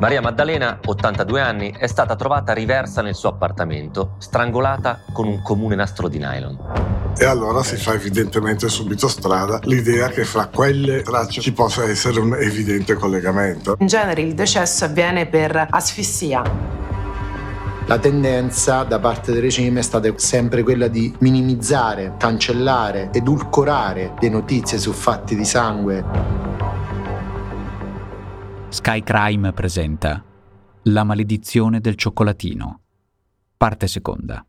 [0.00, 5.74] Maria Maddalena, 82 anni, è stata trovata riversa nel suo appartamento, strangolata con un comune
[5.74, 6.58] nastro di nylon.
[7.18, 12.18] E allora si fa evidentemente subito strada l'idea che fra quelle tracce ci possa essere
[12.18, 13.76] un evidente collegamento.
[13.80, 16.42] In genere il decesso avviene per asfissia.
[17.84, 24.28] La tendenza da parte del regime è stata sempre quella di minimizzare, cancellare, edulcorare le
[24.30, 26.49] notizie su fatti di sangue.
[28.72, 30.24] Sky Crime presenta
[30.82, 32.80] La maledizione del cioccolatino.
[33.56, 34.46] Parte seconda.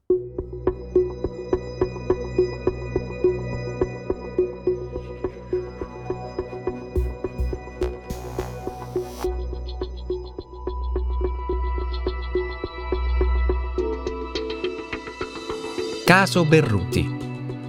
[16.06, 17.18] Caso Berruti.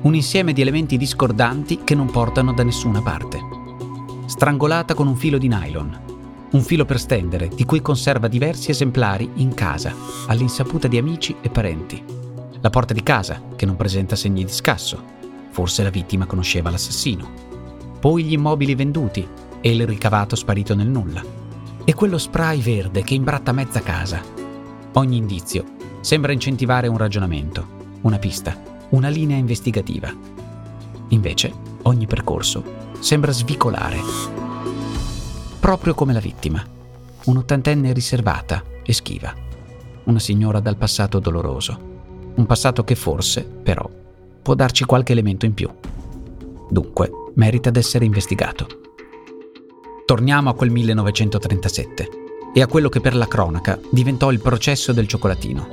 [0.03, 3.41] Un insieme di elementi discordanti che non portano da nessuna parte.
[4.27, 6.12] Strangolata con un filo di nylon,
[6.53, 9.95] un filo per stendere, di cui conserva diversi esemplari in casa,
[10.27, 12.03] all'insaputa di amici e parenti.
[12.61, 15.03] La porta di casa, che non presenta segni di scasso.
[15.51, 17.31] Forse la vittima conosceva l'assassino.
[17.99, 19.27] Poi gli immobili venduti
[19.61, 21.23] e il ricavato sparito nel nulla.
[21.85, 24.21] E quello spray verde che imbratta mezza casa.
[24.93, 25.65] Ogni indizio
[26.01, 27.67] sembra incentivare un ragionamento,
[28.03, 28.57] una pista,
[28.91, 30.13] una linea investigativa.
[31.09, 32.63] Invece, ogni percorso
[33.01, 34.52] sembra svicolare
[35.63, 36.61] proprio come la vittima,
[37.27, 39.33] un'ottantenne riservata e schiva,
[40.07, 43.89] una signora dal passato doloroso, un passato che forse, però,
[44.43, 45.71] può darci qualche elemento in più.
[46.69, 48.67] Dunque, merita d'essere investigato.
[50.05, 52.09] Torniamo a quel 1937
[52.53, 55.69] e a quello che per la cronaca diventò il processo del cioccolatino.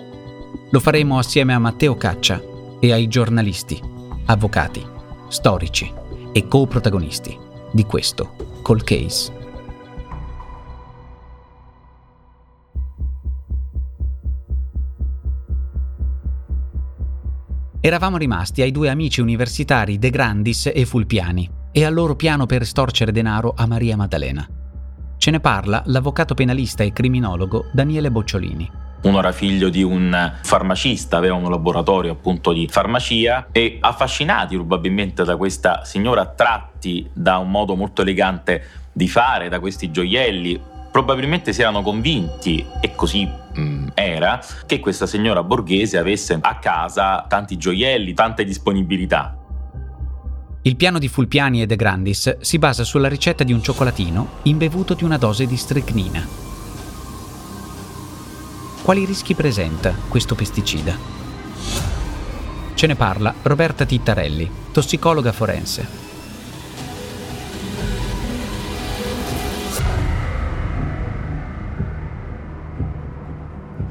[0.69, 2.39] Lo faremo assieme a Matteo Caccia
[2.79, 3.81] e ai giornalisti,
[4.25, 4.85] avvocati,
[5.29, 5.91] storici
[6.31, 7.35] e co-protagonisti
[7.71, 9.38] di questo Call Case.
[17.81, 22.63] Eravamo rimasti ai due amici universitari De Grandis e Fulpiani e al loro piano per
[22.63, 24.45] estorcere denaro a Maria Maddalena.
[25.17, 28.69] Ce ne parla l'avvocato penalista e criminologo Daniele Bocciolini.
[29.03, 35.23] Uno era figlio di un farmacista, aveva un laboratorio appunto di farmacia e affascinati probabilmente
[35.23, 38.61] da questa signora, attratti da un modo molto elegante
[38.91, 40.61] di fare, da questi gioielli,
[40.91, 46.59] probabilmente si erano convinti, e così mh, mm, era, che questa signora borghese avesse a
[46.59, 49.35] casa tanti gioielli, tante disponibilità.
[50.63, 54.93] Il piano di Fulpiani e De Grandis si basa sulla ricetta di un cioccolatino imbevuto
[54.93, 56.27] di una dose di stricnina.
[58.81, 60.97] Quali rischi presenta questo pesticida?
[62.73, 66.08] Ce ne parla Roberta Tittarelli, tossicologa forense.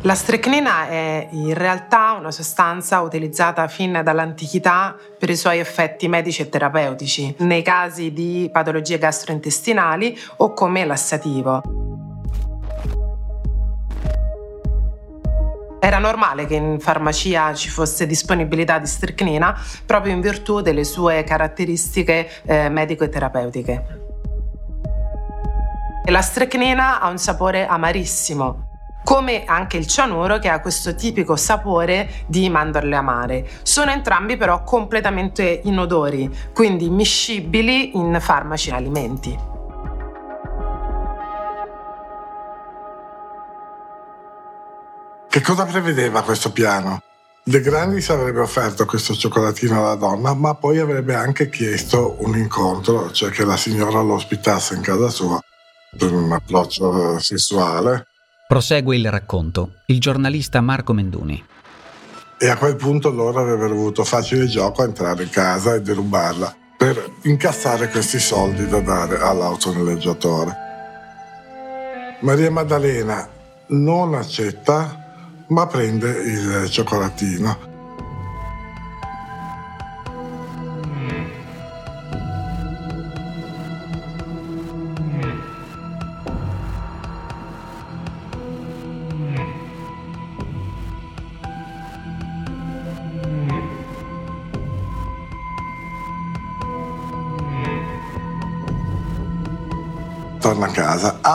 [0.03, 6.41] La strecnina è in realtà una sostanza utilizzata fin dall'antichità per i suoi effetti medici
[6.43, 11.63] e terapeutici, nei casi di patologie gastrointestinali o come lassativo.
[15.81, 21.25] Era normale che in farmacia ci fosse disponibilità di strecnina proprio in virtù delle sue
[21.25, 24.07] caratteristiche eh, medico-terapeutiche.
[26.05, 28.68] La strecnina ha un sapore amarissimo,
[29.05, 33.49] come anche il cianuro che ha questo tipico sapore di mandorle amare.
[33.63, 39.39] Sono entrambi però completamente inodori, quindi miscibili in farmaci e alimenti.
[45.31, 47.03] Che cosa prevedeva questo piano?
[47.45, 53.11] De Grandis avrebbe offerto questo cioccolatino alla donna, ma poi avrebbe anche chiesto un incontro,
[53.13, 55.41] cioè che la signora lo ospitasse in casa sua
[55.97, 58.07] per un approccio sessuale
[58.49, 61.45] Prosegue il racconto il giornalista Marco Menduni.
[62.39, 66.57] E a quel punto loro avrebbero avuto facile gioco a entrare in casa e derubarla
[66.79, 70.57] per incassare questi soldi da dare all'autonoleggiatore.
[72.21, 73.29] Maria Maddalena
[73.67, 77.68] non accetta, ma prende il cioccolatino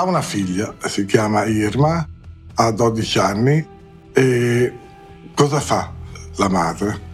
[0.03, 2.07] una figlia, si chiama Irma,
[2.55, 3.67] ha 12 anni
[4.13, 4.73] e
[5.35, 5.91] cosa fa
[6.35, 7.11] la madre?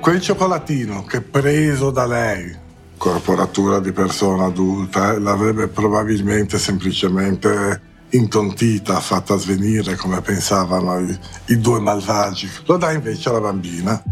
[0.00, 2.54] Quel cioccolatino che preso da lei,
[2.96, 11.80] corporatura di persona adulta, l'avrebbe probabilmente semplicemente intontita, fatta svenire come pensavano i, i due
[11.80, 12.48] malvagi.
[12.66, 14.02] Lo dà invece alla bambina.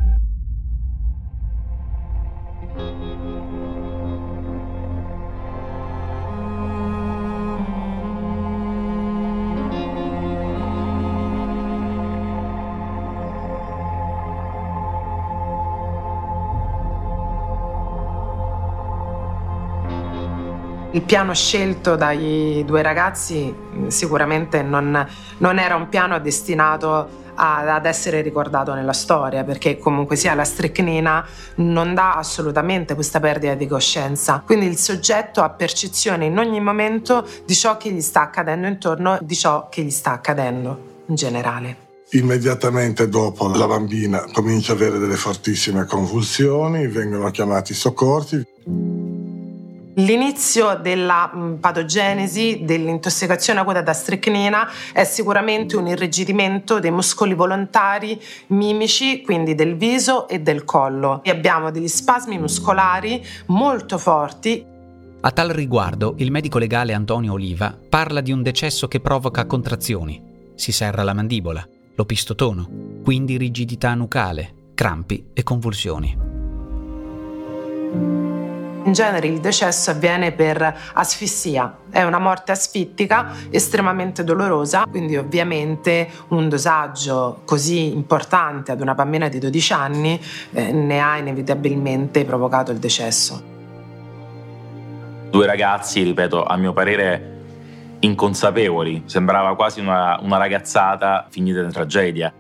[20.97, 25.07] Il piano scelto dai due ragazzi mm, sicuramente non,
[25.37, 31.23] non era un piano destinato ad essere ricordato nella storia, perché comunque sia la stricnina
[31.57, 34.43] non dà assolutamente questa perdita di coscienza.
[34.43, 39.19] Quindi il soggetto ha percezione in ogni momento di ciò che gli sta accadendo intorno,
[39.21, 41.77] di ciò che gli sta accadendo in generale.
[42.13, 48.43] Immediatamente dopo la bambina comincia ad avere delle fortissime convulsioni, vengono chiamati i soccorsi.
[50.07, 58.21] L'inizio della mm, patogenesi dell'intossicazione acuta da stricnina è sicuramente un irrigidimento dei muscoli volontari
[58.49, 61.25] mimici, quindi del viso e del collo.
[61.25, 64.65] E abbiamo degli spasmi muscolari molto forti.
[65.21, 70.23] A tal riguardo, il medico legale Antonio Oliva parla di un decesso che provoca contrazioni.
[70.55, 71.67] Si serra la mandibola,
[71.97, 72.69] l'opistotono,
[73.03, 76.35] quindi rigidità nucale, crampi e convulsioni.
[78.87, 86.09] In genere il decesso avviene per asfissia, è una morte asfittica estremamente dolorosa, quindi ovviamente
[86.29, 90.21] un dosaggio così importante ad una bambina di 12 anni
[90.53, 93.43] eh, ne ha inevitabilmente provocato il decesso.
[95.31, 97.35] Due ragazzi, ripeto, a mio parere
[97.99, 102.33] inconsapevoli, sembrava quasi una, una ragazzata finita in tragedia.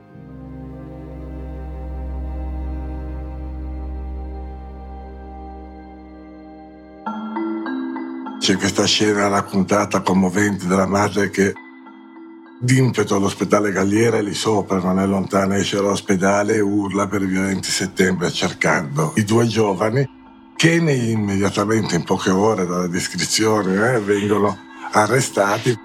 [8.46, 11.52] C'è questa scena raccontata commovente della madre che
[12.60, 17.68] d'impeto all'ospedale Galliera lì sopra, non è lontana, esce dall'ospedale e urla per i violenti
[17.68, 20.08] settembre cercando i due giovani
[20.54, 24.56] che immediatamente in poche ore dalla descrizione eh, vengono
[24.92, 25.76] arrestati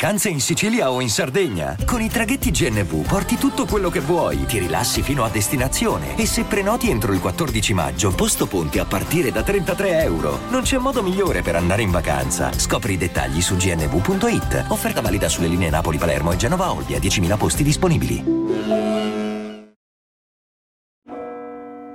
[0.00, 1.76] Vacanze in Sicilia o in Sardegna?
[1.84, 6.24] Con i traghetti GNV porti tutto quello che vuoi, ti rilassi fino a destinazione e
[6.24, 10.38] se prenoti entro il 14 maggio, posto ponti a partire da 33 euro.
[10.48, 12.50] Non c'è modo migliore per andare in vacanza.
[12.50, 14.64] Scopri i dettagli su gnv.it.
[14.68, 18.24] Offerta valida sulle linee Napoli-Palermo e Genova-Olbia, 10.000 posti disponibili.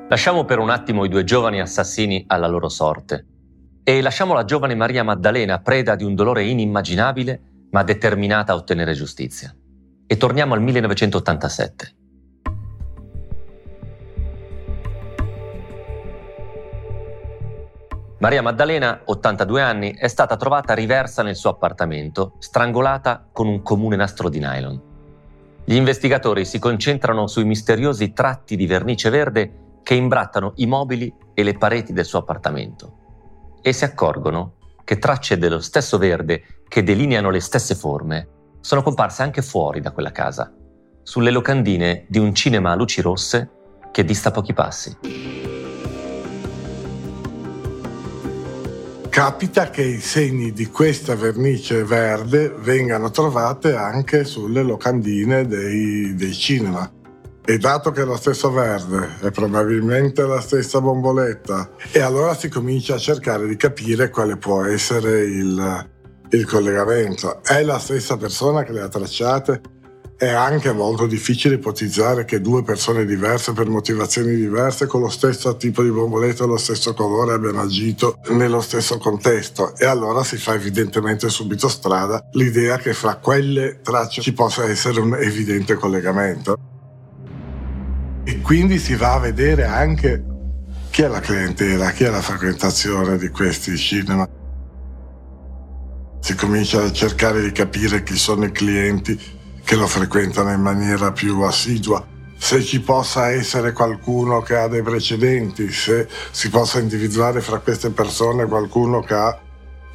[0.07, 3.25] Lasciamo per un attimo i due giovani assassini alla loro sorte
[3.83, 8.93] e lasciamo la giovane Maria Maddalena preda di un dolore inimmaginabile ma determinata a ottenere
[8.93, 9.55] giustizia.
[10.07, 11.95] E torniamo al 1987.
[18.19, 23.95] Maria Maddalena, 82 anni, è stata trovata riversa nel suo appartamento, strangolata con un comune
[23.95, 24.81] nastro di nylon.
[25.63, 31.43] Gli investigatori si concentrano sui misteriosi tratti di vernice verde che imbrattano i mobili e
[31.43, 33.03] le pareti del suo appartamento
[33.61, 34.53] e si accorgono
[34.85, 38.29] che tracce dello stesso verde che delineano le stesse forme
[38.61, 40.53] sono comparse anche fuori da quella casa,
[41.03, 43.49] sulle locandine di un cinema a luci rosse
[43.91, 44.97] che dista pochi passi.
[49.09, 56.33] Capita che i segni di questa vernice verde vengano trovate anche sulle locandine dei, dei
[56.33, 56.91] cinema.
[57.47, 62.49] E dato che è lo stesso verde è probabilmente la stessa bomboletta, e allora si
[62.49, 65.89] comincia a cercare di capire quale può essere il,
[66.31, 67.43] il collegamento.
[67.43, 69.61] È la stessa persona che le ha tracciate?
[70.17, 75.55] È anche molto difficile ipotizzare che due persone diverse per motivazioni diverse con lo stesso
[75.55, 80.37] tipo di bomboletta e lo stesso colore abbiano agito nello stesso contesto e allora si
[80.37, 86.73] fa evidentemente subito strada l'idea che fra quelle tracce ci possa essere un evidente collegamento.
[88.27, 90.23] E quindi si va a vedere anche
[90.89, 94.27] chi è la clientela, chi è la frequentazione di questi cinema.
[96.21, 99.19] Si comincia a cercare di capire chi sono i clienti
[99.63, 102.13] che lo frequentano in maniera più assidua.
[102.37, 107.89] se ci possa essere qualcuno che ha dei precedenti, se si possa individuare fra queste
[107.89, 109.39] persone qualcuno che ha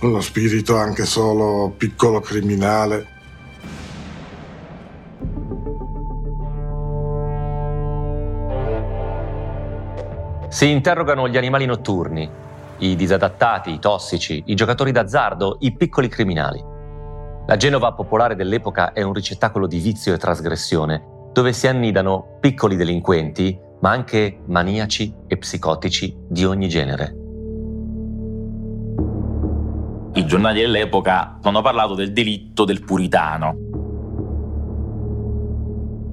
[0.01, 3.10] uno spirito anche solo piccolo criminale.
[10.61, 12.29] Si interrogano gli animali notturni,
[12.81, 16.63] i disadattati, i tossici, i giocatori d'azzardo, i piccoli criminali.
[17.47, 21.03] La Genova popolare dell'epoca è un ricettacolo di vizio e trasgressione,
[21.33, 27.17] dove si annidano piccoli delinquenti, ma anche maniaci e psicotici di ogni genere.
[30.13, 33.55] I giornali dell'epoca hanno parlato del delitto del puritano,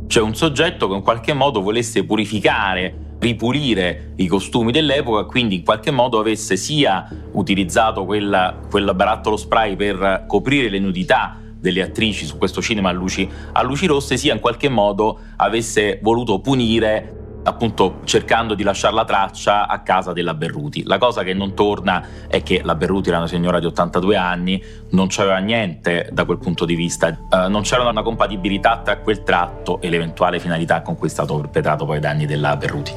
[0.07, 5.63] cioè un soggetto che in qualche modo volesse purificare ripulire i costumi dell'epoca, quindi in
[5.63, 12.25] qualche modo avesse sia utilizzato quella, quel barattolo spray per coprire le nudità delle attrici
[12.25, 17.13] su questo cinema a luci, a luci rosse, sia in qualche modo avesse voluto punire
[17.47, 20.83] appunto cercando di lasciare la traccia a casa della Berruti.
[20.83, 24.61] La cosa che non torna è che la Berruti era una signora di 82 anni,
[24.91, 29.23] non c'aveva niente da quel punto di vista, uh, non c'era una compatibilità tra quel
[29.23, 32.93] tratto e l'eventuale finalità con cui è stato perpetrato poi i danni della Berruti.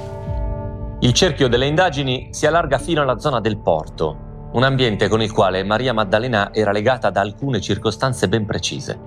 [1.03, 5.33] Il cerchio delle indagini si allarga fino alla zona del porto, un ambiente con il
[5.33, 8.99] quale Maria Maddalena era legata da alcune circostanze ben precise.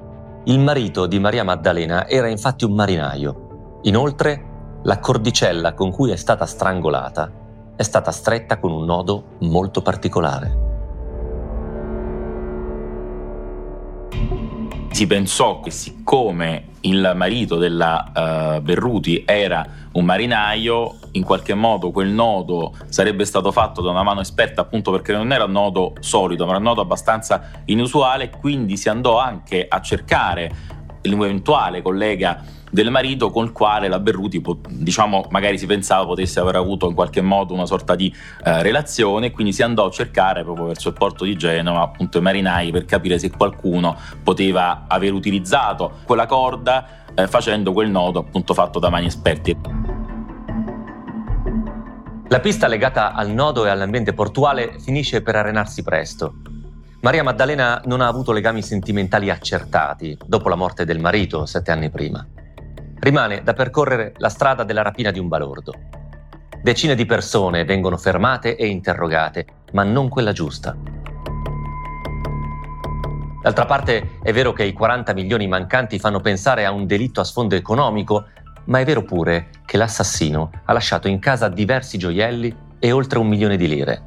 [0.45, 3.79] Il marito di Maria Maddalena era infatti un marinaio.
[3.83, 4.52] Inoltre,
[4.83, 7.41] la cordicella con cui è stata strangolata
[7.75, 10.61] è stata stretta con un nodo molto particolare.
[14.91, 21.89] Si pensò che siccome il marito della uh, Berruti era un marinaio, in qualche modo
[21.89, 25.93] quel nodo sarebbe stato fatto da una mano esperta appunto perché non era un nodo
[25.99, 30.51] solito, ma era un nodo abbastanza inusuale, quindi si andò anche a cercare
[31.01, 36.55] l'eventuale collega del marito con il quale la Berruti, diciamo, magari si pensava potesse aver
[36.55, 38.11] avuto in qualche modo una sorta di
[38.43, 42.21] eh, relazione, quindi si andò a cercare proprio verso il porto di Genova appunto i
[42.21, 48.55] marinai per capire se qualcuno poteva aver utilizzato quella corda eh, facendo quel nodo appunto
[48.55, 49.55] fatto da mani esperti.
[52.29, 56.33] La pista legata al nodo e all'ambiente portuale finisce per arenarsi presto.
[57.01, 61.91] Maria Maddalena non ha avuto legami sentimentali accertati dopo la morte del marito sette anni
[61.91, 62.25] prima
[63.03, 65.73] rimane da percorrere la strada della rapina di un balordo.
[66.61, 70.73] Decine di persone vengono fermate e interrogate, ma non quella giusta.
[73.41, 77.25] D'altra parte è vero che i 40 milioni mancanti fanno pensare a un delitto a
[77.25, 78.27] sfondo economico,
[78.65, 83.27] ma è vero pure che l'assassino ha lasciato in casa diversi gioielli e oltre un
[83.27, 84.03] milione di lire.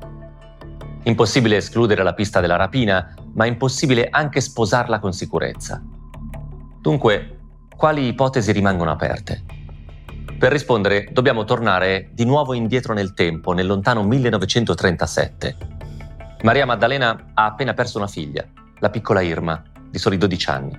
[1.02, 5.82] Impossibile escludere la pista della rapina, ma impossibile anche sposarla con sicurezza.
[6.80, 7.35] Dunque,
[7.76, 9.42] quali ipotesi rimangono aperte?
[10.38, 15.56] Per rispondere dobbiamo tornare di nuovo indietro nel tempo, nel lontano 1937.
[16.42, 18.46] Maria Maddalena ha appena perso una figlia,
[18.78, 20.78] la piccola Irma, di soli 12 anni.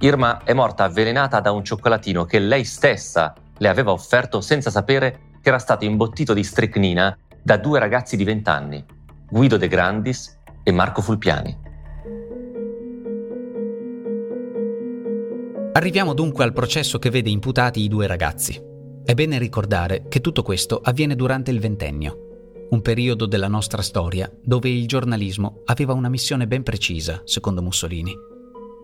[0.00, 5.32] Irma è morta avvelenata da un cioccolatino che lei stessa le aveva offerto senza sapere
[5.40, 8.84] che era stato imbottito di stricnina da due ragazzi di 20 anni,
[9.30, 11.63] Guido De Grandis e Marco Fulpiani.
[15.76, 18.62] Arriviamo dunque al processo che vede imputati i due ragazzi.
[19.04, 24.32] È bene ricordare che tutto questo avviene durante il ventennio, un periodo della nostra storia
[24.40, 28.14] dove il giornalismo aveva una missione ben precisa, secondo Mussolini.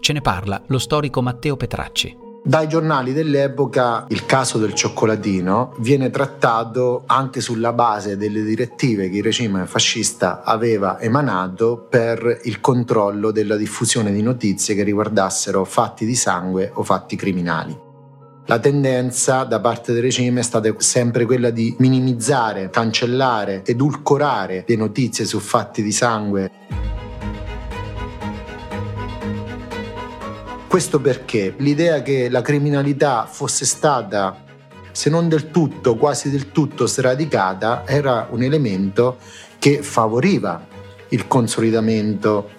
[0.00, 2.29] Ce ne parla lo storico Matteo Petracci.
[2.42, 9.18] Dai giornali dell'epoca il caso del cioccolatino viene trattato anche sulla base delle direttive che
[9.18, 16.06] il regime fascista aveva emanato per il controllo della diffusione di notizie che riguardassero fatti
[16.06, 17.78] di sangue o fatti criminali.
[18.47, 24.76] La tendenza da parte del regime è stata sempre quella di minimizzare, cancellare, edulcorare le
[24.76, 26.50] notizie su fatti di sangue
[30.70, 34.44] Questo perché l'idea che la criminalità fosse stata,
[34.92, 39.18] se non del tutto, quasi del tutto sradicata, era un elemento
[39.58, 40.64] che favoriva
[41.08, 42.50] il consolidamento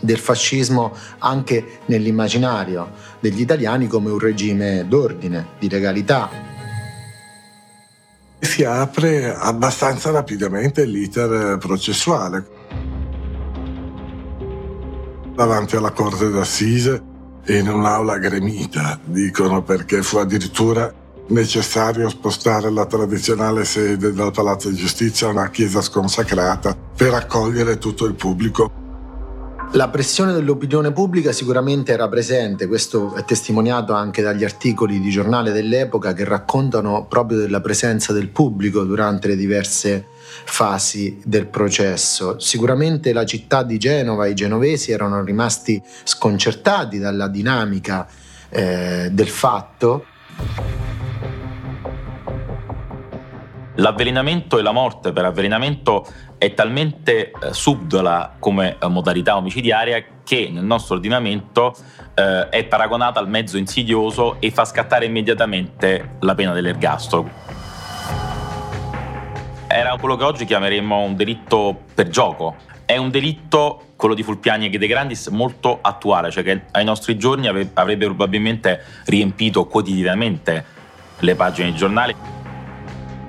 [0.00, 6.28] del fascismo anche nell'immaginario degli italiani come un regime d'ordine, di legalità.
[8.40, 12.44] Si apre abbastanza rapidamente l'iter processuale.
[15.32, 17.09] Davanti alla Corte d'Assise
[17.46, 20.92] in un'aula gremita, dicono perché fu addirittura
[21.28, 27.78] necessario spostare la tradizionale sede dal Palazzo di Giustizia a una chiesa sconsacrata per accogliere
[27.78, 28.78] tutto il pubblico.
[29.74, 35.52] La pressione dell'opinione pubblica sicuramente era presente, questo è testimoniato anche dagli articoli di giornale
[35.52, 40.06] dell'epoca che raccontano proprio della presenza del pubblico durante le diverse
[40.44, 42.38] fasi del processo.
[42.38, 48.06] Sicuramente la città di Genova, i genovesi erano rimasti sconcertati dalla dinamica
[48.48, 50.04] eh, del fatto.
[53.76, 56.06] L'avvelenamento e la morte per avvelenamento
[56.36, 61.74] è talmente eh, subdola come eh, modalità omicidiaria che nel nostro ordinamento
[62.14, 67.49] eh, è paragonata al mezzo insidioso e fa scattare immediatamente la pena dell'ergastolo.
[69.72, 72.56] Era quello che oggi chiameremmo un delitto per gioco.
[72.84, 77.16] È un delitto, quello di Fulpiani e De Grandis, molto attuale, cioè che ai nostri
[77.16, 80.64] giorni avrebbe probabilmente riempito quotidianamente
[81.20, 82.16] le pagine dei giornali.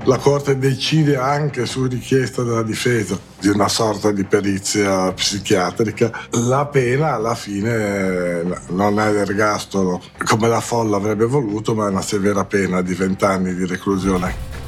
[0.05, 6.11] La Corte decide anche su richiesta della difesa di una sorta di perizia psichiatrica.
[6.47, 12.01] La pena alla fine non è l'ergastolo come la folla avrebbe voluto, ma è una
[12.01, 14.60] severa pena di 20 anni di reclusione.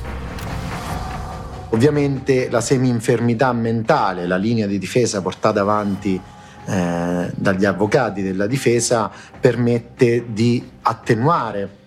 [1.74, 6.22] Ovviamente la semi-infermità mentale, la linea di difesa portata avanti
[6.66, 11.82] eh, dagli avvocati della difesa permette di attenuare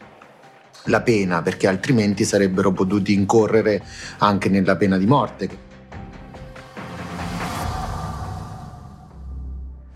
[0.86, 3.80] la pena perché altrimenti sarebbero potuti incorrere
[4.18, 5.48] anche nella pena di morte.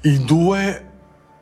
[0.02, 0.84] I due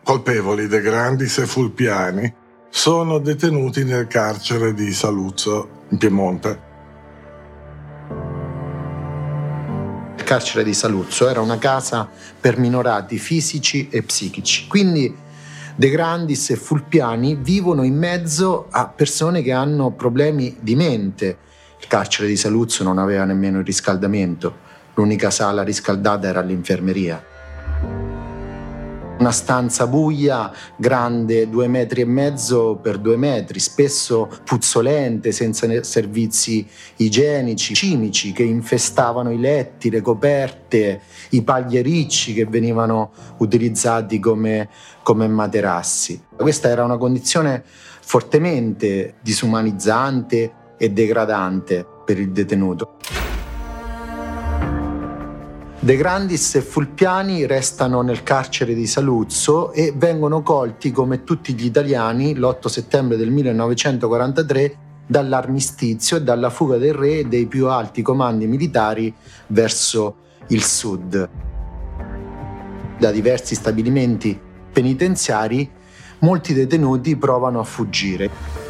[0.03, 2.35] colpevoli De Grandis e Fulpiani
[2.71, 6.68] sono detenuti nel carcere di Saluzzo in Piemonte.
[10.29, 12.07] Carcere di Saluzzo era una casa
[12.39, 15.17] per minorati fisici e psichici, quindi
[15.75, 21.39] De Grandis e Fulpiani vivono in mezzo a persone che hanno problemi di mente.
[21.81, 24.55] Il carcere di Saluzzo non aveva nemmeno il riscaldamento,
[24.97, 28.18] l'unica sala riscaldata era l'infermeria.
[29.19, 36.65] Una stanza buia, grande due metri e mezzo per due metri, spesso puzzolente, senza servizi
[36.97, 41.01] igienici, cimici che infestavano i letti, le coperte,
[41.31, 44.69] i pagliericci che venivano utilizzati come,
[45.03, 46.23] come materassi.
[46.37, 52.99] Questa era una condizione fortemente disumanizzante e degradante per il detenuto.
[55.89, 61.65] De Grandis e Fulpiani restano nel carcere di Saluzzo e vengono colti come tutti gli
[61.65, 68.03] italiani l'8 settembre del 1943 dall'armistizio e dalla fuga del re e dei più alti
[68.03, 69.15] comandi militari
[69.47, 70.17] verso
[70.49, 71.29] il sud.
[72.99, 74.39] Da diversi stabilimenti
[74.71, 75.71] penitenziari
[76.19, 78.68] molti detenuti provano a fuggire.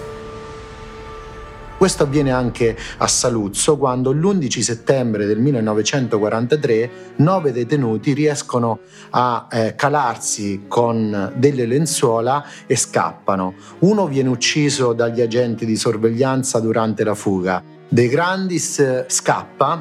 [1.79, 9.77] Questo avviene anche a Saluzzo quando l'11 settembre del 1943 nove detenuti riescono a eh,
[9.77, 13.55] calarsi con delle lenzuola e scappano.
[13.79, 17.63] Uno viene ucciso dagli agenti di sorveglianza durante la fuga.
[17.89, 19.81] De Grandis scappa,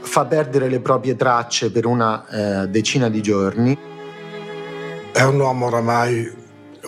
[0.00, 3.78] fa perdere le proprie tracce per una eh, decina di giorni.
[5.12, 6.40] È un uomo oramai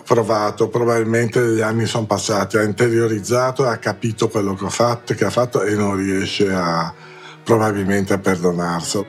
[0.05, 5.25] provato, probabilmente gli anni sono passati, ha interiorizzato, ha capito quello che, ho fatto, che
[5.25, 6.93] ha fatto e non riesce a,
[7.43, 9.05] probabilmente a perdonarselo.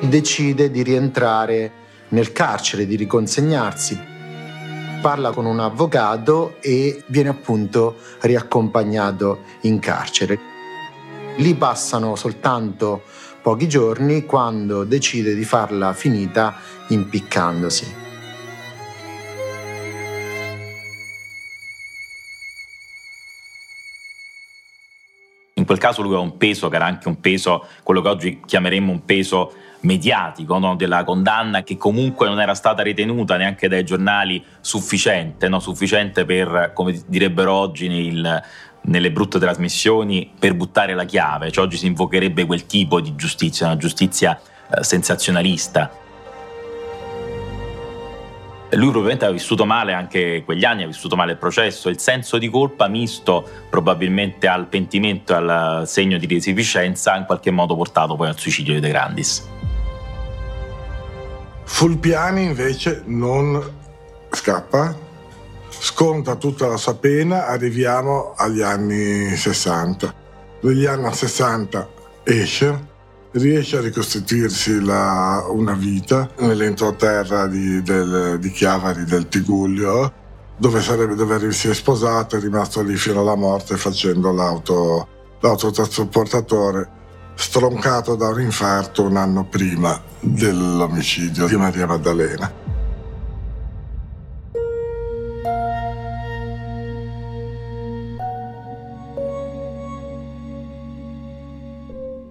[0.00, 1.72] Decide di rientrare
[2.08, 4.12] nel carcere, di riconsegnarsi.
[5.00, 10.38] Parla con un avvocato e viene appunto riaccompagnato in carcere.
[11.36, 13.02] Lì passano soltanto
[13.40, 16.56] pochi giorni quando decide di farla finita
[16.88, 18.03] impiccandosi.
[25.64, 28.40] In quel caso lui ha un peso che era anche un peso, quello che oggi
[28.44, 30.76] chiameremmo un peso mediatico no?
[30.76, 35.60] della condanna che comunque non era stata ritenuta neanche dai giornali sufficiente, no?
[35.60, 38.42] sufficiente per, come direbbero oggi nel,
[38.82, 43.64] nelle brutte trasmissioni, per buttare la chiave, cioè oggi si invocherebbe quel tipo di giustizia,
[43.64, 45.90] una giustizia eh, sensazionalista.
[48.70, 52.38] Lui probabilmente ha vissuto male anche quegli anni, ha vissuto male il processo, il senso
[52.38, 57.76] di colpa misto probabilmente al pentimento e al segno di resipiscenza ha in qualche modo
[57.76, 59.46] portato poi al suicidio di De Grandis.
[61.64, 63.62] Fulpiani invece non
[64.30, 64.96] scappa,
[65.70, 70.14] sconta tutta la sua pena, arriviamo agli anni 60.
[70.60, 71.88] Negli anni 60
[72.24, 72.86] esce,
[73.34, 80.12] riesce a ricostituirsi la, una vita nell'entroterra di, del, di Chiavari del Tigullio,
[80.56, 85.08] dove sarebbe dove si è sposato, è rimasto lì fino alla morte facendo l'auto,
[85.40, 87.02] l'autotrasportatore.
[87.34, 92.63] stroncato da un infarto un anno prima dell'omicidio di Maria Maddalena.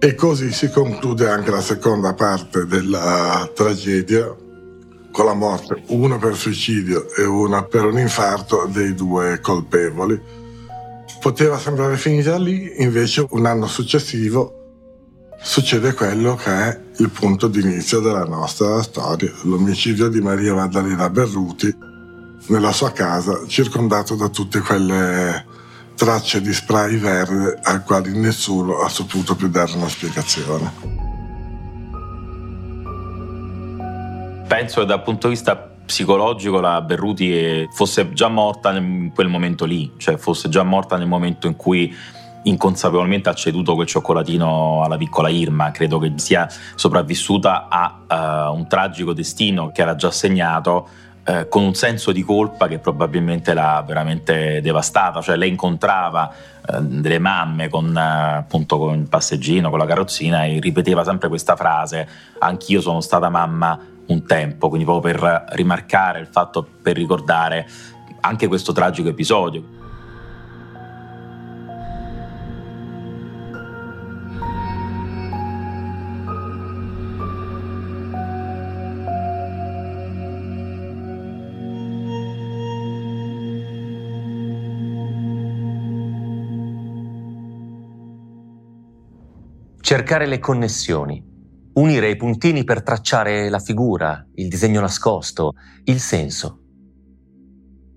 [0.04, 4.36] E così si conclude anche la seconda parte della tragedia
[5.10, 10.20] con la morte, una per suicidio e una per un infarto dei due colpevoli.
[11.20, 18.00] Poteva sembrare finita lì, invece un anno successivo succede quello che è il punto d'inizio
[18.00, 21.74] della nostra storia, l'omicidio di Maria Maddalena Berruti
[22.48, 25.46] nella sua casa, circondato da tutte quelle
[25.94, 30.72] tracce di spray verde al quali nessuno ha saputo più dare una spiegazione.
[34.46, 39.64] Penso che dal punto di vista psicologico la Berruti fosse già morta in quel momento
[39.64, 41.94] lì, cioè fosse già morta nel momento in cui
[42.44, 48.66] inconsapevolmente ha ceduto quel cioccolatino alla piccola Irma, credo che sia sopravvissuta a uh, un
[48.68, 50.88] tragico destino che era già segnato
[51.24, 56.80] eh, con un senso di colpa che probabilmente l'ha veramente devastata, cioè lei incontrava eh,
[56.80, 61.56] delle mamme con, eh, appunto, con il passeggino, con la carrozzina e ripeteva sempre questa
[61.56, 62.06] frase,
[62.38, 67.66] anch'io sono stata mamma un tempo, quindi proprio per rimarcare il fatto, per ricordare
[68.20, 69.82] anche questo tragico episodio.
[89.84, 91.22] Cercare le connessioni,
[91.74, 95.52] unire i puntini per tracciare la figura, il disegno nascosto,
[95.84, 96.60] il senso.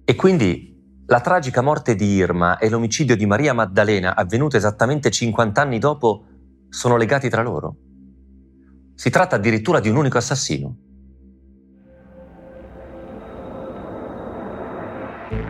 [0.03, 5.61] E quindi la tragica morte di Irma e l'omicidio di Maria Maddalena, avvenuto esattamente 50
[5.61, 6.25] anni dopo,
[6.67, 7.77] sono legati tra loro.
[8.93, 10.86] Si tratta addirittura di un unico assassino.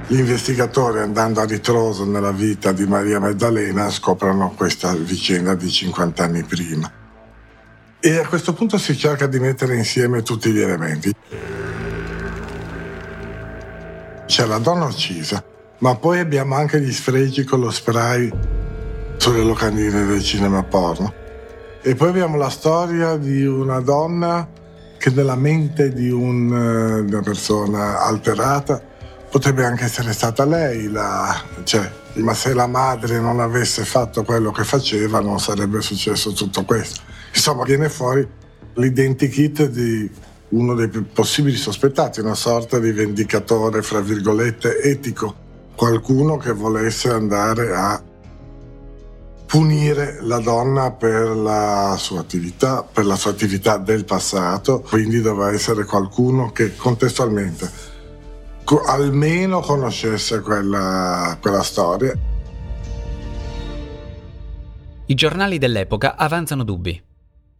[0.07, 6.23] Gli investigatori, andando a ritroso nella vita di Maria Maddalena, scoprono questa vicenda di 50
[6.23, 6.91] anni prima.
[7.99, 11.13] E a questo punto si cerca di mettere insieme tutti gli elementi.
[14.25, 15.43] C'è la donna uccisa,
[15.79, 18.31] ma poi abbiamo anche gli sfregi con lo spray
[19.17, 21.13] sulle locandine del cinema porno.
[21.83, 24.47] E poi abbiamo la storia di una donna
[24.97, 28.86] che nella mente di eh, una persona alterata
[29.29, 31.43] potrebbe anche essere stata lei la...
[31.63, 36.63] Cioè, ma se la madre non avesse fatto quello che faceva non sarebbe successo tutto
[36.63, 37.01] questo.
[37.33, 38.27] Insomma, viene fuori
[38.73, 40.09] l'identikit di
[40.49, 45.35] uno dei più possibili sospettati, una sorta di vendicatore, fra virgolette, etico,
[45.75, 48.01] qualcuno che volesse andare a
[49.45, 55.51] punire la donna per la sua attività, per la sua attività del passato, quindi doveva
[55.51, 57.86] essere qualcuno che contestualmente
[58.75, 62.13] almeno conoscesse quella, quella storia.
[65.05, 67.01] I giornali dell'epoca avanzano dubbi.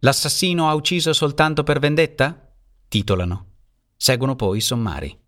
[0.00, 2.52] L'assassino ha ucciso soltanto per vendetta?
[2.88, 3.46] Titolano.
[3.96, 5.18] Seguono poi i sommari.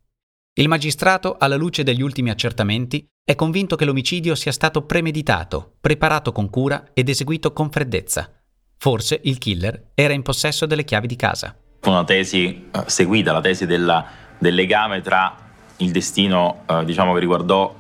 [0.53, 6.33] Il magistrato, alla luce degli ultimi accertamenti, è convinto che l'omicidio sia stato premeditato, preparato
[6.33, 8.31] con cura ed eseguito con freddezza.
[8.77, 11.57] Forse il killer era in possesso delle chiavi di casa.
[11.85, 14.07] Una tesi eh, seguita, la tesi della,
[14.39, 15.50] del legame tra
[15.81, 17.75] il destino eh, diciamo che riguardò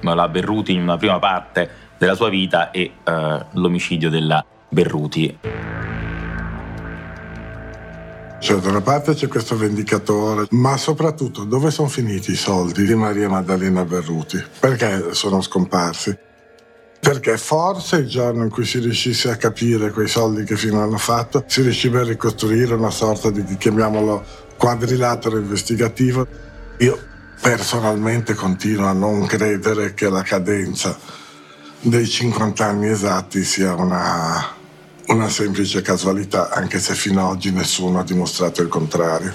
[0.00, 5.38] eh, la Berruti in una prima parte della sua vita e eh, l'omicidio della Berruti.
[8.40, 12.94] Cioè, da una parte c'è questo vendicatore, ma soprattutto dove sono finiti i soldi di
[12.96, 14.42] Maria Maddalena Berruti?
[14.58, 16.18] Perché sono scomparsi?
[16.98, 20.98] Perché forse il giorno in cui si riuscisse a capire quei soldi che fino hanno
[20.98, 24.24] fatto, si riuscirebbe a ricostruire una sorta di, chiamiamolo,
[24.56, 26.26] quadrilatero investigativo.
[26.78, 26.98] Io
[27.42, 30.96] Personalmente continuo a non credere che la cadenza
[31.80, 34.46] dei 50 anni esatti sia una,
[35.08, 39.34] una semplice casualità, anche se fino ad oggi nessuno ha dimostrato il contrario.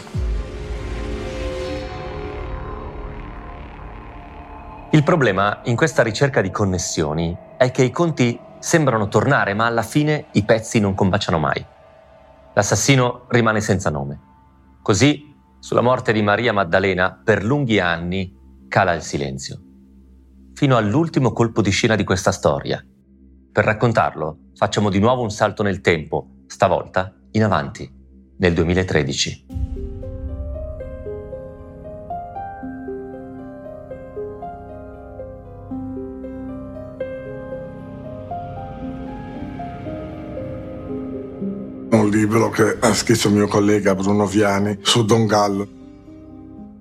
[4.91, 9.83] Il problema in questa ricerca di connessioni è che i conti sembrano tornare, ma alla
[9.83, 11.63] fine i pezzi non combaciano mai.
[12.53, 14.19] L'assassino rimane senza nome.
[14.81, 15.26] Così
[15.67, 18.33] sulla morte di Maria Maddalena per lunghi anni
[18.69, 19.59] cala il silenzio,
[20.53, 22.81] fino all'ultimo colpo di scena di questa storia.
[23.51, 27.85] Per raccontarlo facciamo di nuovo un salto nel tempo, stavolta in avanti,
[28.37, 29.86] nel 2013.
[42.07, 45.67] Un libro che ha scritto il mio collega Bruno Viani su Don Gallo.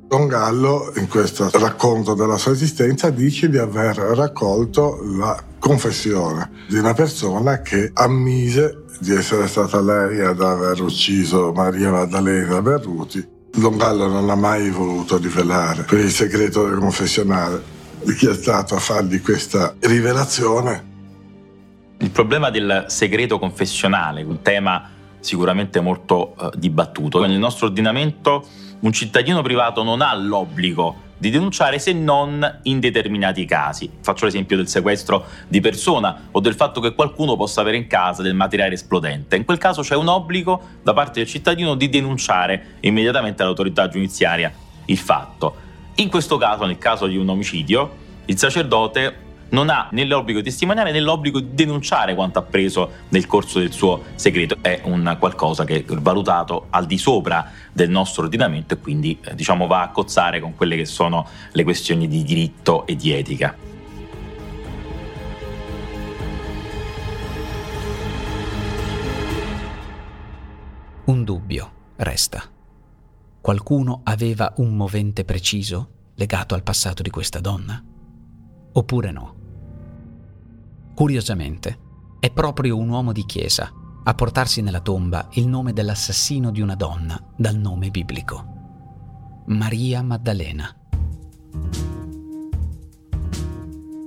[0.06, 6.78] Don Gallo, in questo racconto della sua esistenza, dice di aver raccolto la confessione di
[6.78, 13.26] una persona che ammise di essere stata lei ad aver ucciso Maria Maddalena Berruti.
[13.50, 17.74] Don Gallo non ha mai voluto rivelare per il segreto del confessionale
[18.16, 20.94] chi è stato a fargli questa rivelazione.
[21.98, 27.24] Il problema del segreto confessionale, un tema sicuramente molto eh, dibattuto.
[27.24, 28.44] Nel nostro ordinamento
[28.80, 33.90] un cittadino privato non ha l'obbligo di denunciare se non in determinati casi.
[34.00, 38.22] Faccio l'esempio del sequestro di persona o del fatto che qualcuno possa avere in casa
[38.22, 39.36] del materiale esplodente.
[39.36, 44.52] In quel caso c'è un obbligo da parte del cittadino di denunciare immediatamente all'autorità giudiziaria
[44.86, 45.64] il fatto.
[45.96, 50.46] In questo caso, nel caso di un omicidio, il sacerdote non ha né l'obbligo di
[50.46, 54.56] testimoniare né l'obbligo di denunciare quanto ha preso nel corso del suo segreto.
[54.60, 59.34] È un qualcosa che è valutato al di sopra del nostro ordinamento e quindi eh,
[59.34, 63.56] diciamo, va a cozzare con quelle che sono le questioni di diritto e di etica.
[71.04, 72.42] Un dubbio resta.
[73.40, 77.95] Qualcuno aveva un movente preciso legato al passato di questa donna?
[78.76, 79.34] Oppure no?
[80.94, 81.78] Curiosamente,
[82.20, 83.72] è proprio un uomo di chiesa
[84.04, 88.44] a portarsi nella tomba il nome dell'assassino di una donna dal nome biblico.
[89.46, 90.76] Maria Maddalena.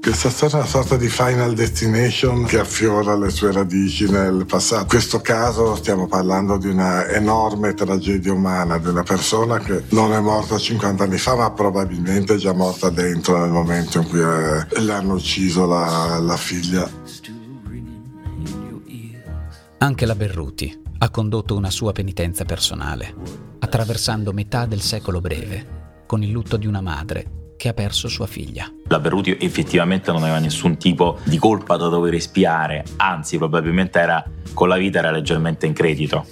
[0.02, 4.84] Questa storia è una sorta di final destination che affiora le sue radici nel passato.
[4.84, 10.14] In questo caso stiamo parlando di una enorme tragedia umana, di una persona che non
[10.14, 14.22] è morta 50 anni fa, ma probabilmente è già morta dentro nel momento in cui
[14.22, 16.90] eh, le ucciso la, la figlia.
[19.80, 23.14] Anche la Berruti ha condotto una sua penitenza personale,
[23.60, 28.26] attraversando metà del secolo breve, con il lutto di una madre che ha perso sua
[28.26, 28.72] figlia.
[28.88, 34.24] La Berruti effettivamente non aveva nessun tipo di colpa da dover espiare, anzi probabilmente era
[34.54, 36.26] con la vita era leggermente in credito.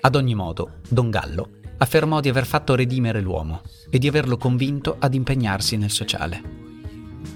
[0.00, 4.94] Ad ogni modo, Don Gallo affermò di aver fatto redimere l'uomo e di averlo convinto
[5.00, 6.40] ad impegnarsi nel sociale.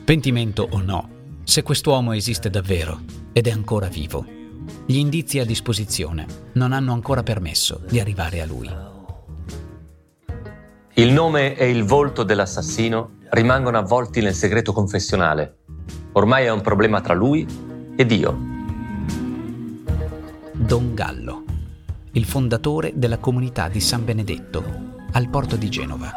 [0.05, 1.09] Pentimento o no,
[1.43, 3.01] se quest'uomo esiste davvero
[3.33, 4.25] ed è ancora vivo,
[4.87, 8.71] gli indizi a disposizione non hanno ancora permesso di arrivare a lui.
[10.95, 15.57] Il nome e il volto dell'assassino rimangono avvolti nel segreto confessionale.
[16.13, 17.47] Ormai è un problema tra lui
[17.97, 18.37] e Dio.
[20.53, 21.45] Don Gallo,
[22.13, 24.63] il fondatore della comunità di San Benedetto,
[25.13, 26.11] al porto di Genova.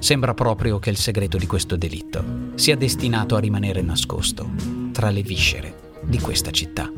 [0.00, 4.50] Sembra proprio che il segreto di questo delitto sia destinato a rimanere nascosto
[4.90, 6.90] tra le viscere di questa città.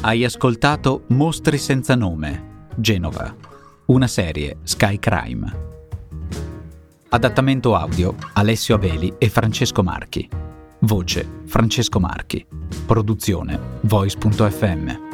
[0.00, 3.34] Hai ascoltato Mostri senza nome, Genova,
[3.86, 5.62] una serie Sky Crime.
[7.08, 10.28] Adattamento audio Alessio Abeli e Francesco Marchi.
[10.80, 12.44] Voce Francesco Marchi.
[12.84, 15.13] Produzione Voice.fm.